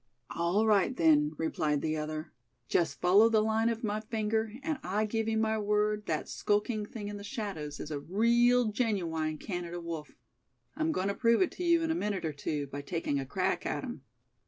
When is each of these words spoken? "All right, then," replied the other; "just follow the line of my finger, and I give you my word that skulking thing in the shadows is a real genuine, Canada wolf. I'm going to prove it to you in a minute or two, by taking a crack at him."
"All 0.33 0.65
right, 0.65 0.95
then," 0.97 1.33
replied 1.37 1.81
the 1.81 1.95
other; 1.95 2.31
"just 2.67 2.99
follow 2.99 3.29
the 3.29 3.43
line 3.43 3.69
of 3.69 3.83
my 3.83 3.99
finger, 3.99 4.53
and 4.63 4.79
I 4.81 5.05
give 5.05 5.27
you 5.29 5.37
my 5.37 5.59
word 5.59 6.07
that 6.07 6.27
skulking 6.27 6.87
thing 6.87 7.07
in 7.07 7.17
the 7.17 7.23
shadows 7.23 7.79
is 7.79 7.91
a 7.91 7.99
real 7.99 8.71
genuine, 8.71 9.37
Canada 9.37 9.79
wolf. 9.79 10.15
I'm 10.75 10.91
going 10.91 11.09
to 11.09 11.13
prove 11.13 11.43
it 11.43 11.51
to 11.51 11.63
you 11.63 11.83
in 11.83 11.91
a 11.91 11.93
minute 11.93 12.25
or 12.25 12.33
two, 12.33 12.65
by 12.65 12.81
taking 12.81 13.19
a 13.19 13.27
crack 13.27 13.63
at 13.63 13.83
him." 13.83 14.01